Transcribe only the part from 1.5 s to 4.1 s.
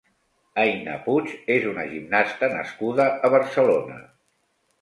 és una gimnasta nascuda a Barcelona.